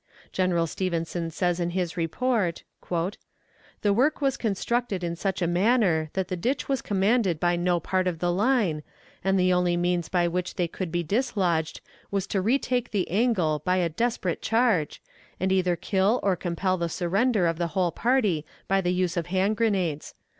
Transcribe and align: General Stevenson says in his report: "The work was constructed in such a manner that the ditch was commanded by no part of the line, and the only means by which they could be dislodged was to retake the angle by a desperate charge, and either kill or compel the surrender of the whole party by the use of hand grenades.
General 0.31 0.65
Stevenson 0.65 1.29
says 1.29 1.59
in 1.59 1.69
his 1.77 1.95
report: 1.95 2.63
"The 3.83 3.93
work 3.93 4.19
was 4.19 4.35
constructed 4.35 5.03
in 5.03 5.15
such 5.15 5.43
a 5.43 5.45
manner 5.47 6.09
that 6.13 6.27
the 6.27 6.35
ditch 6.35 6.67
was 6.67 6.81
commanded 6.81 7.39
by 7.39 7.55
no 7.55 7.79
part 7.79 8.07
of 8.07 8.17
the 8.17 8.31
line, 8.33 8.81
and 9.23 9.39
the 9.39 9.53
only 9.53 9.77
means 9.77 10.09
by 10.09 10.27
which 10.27 10.55
they 10.55 10.67
could 10.67 10.91
be 10.91 11.03
dislodged 11.03 11.81
was 12.09 12.25
to 12.25 12.41
retake 12.41 12.89
the 12.89 13.11
angle 13.11 13.61
by 13.63 13.77
a 13.77 13.89
desperate 13.89 14.41
charge, 14.41 15.03
and 15.39 15.51
either 15.51 15.75
kill 15.75 16.19
or 16.23 16.35
compel 16.35 16.77
the 16.79 16.89
surrender 16.89 17.45
of 17.45 17.59
the 17.59 17.67
whole 17.77 17.91
party 17.91 18.43
by 18.67 18.81
the 18.81 18.91
use 18.91 19.15
of 19.15 19.27
hand 19.27 19.55
grenades. 19.55 20.15